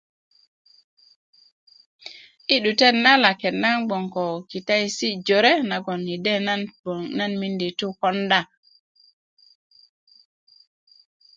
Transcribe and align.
yi 2.47 2.55
'dutet 2.63 2.95
na 3.03 3.11
laket 3.23 3.55
'n 3.63 3.79
gboŋ 3.85 4.03
ko 4.15 4.23
kitayeesi' 4.49 5.19
jore 5.27 5.51
nagoŋ 5.69 5.97
nan 5.99 6.03
na 7.17 7.23
yide 7.27 7.37
miindi 7.39 7.67
to 7.79 7.87
yi 7.91 7.97
konda 8.01 8.39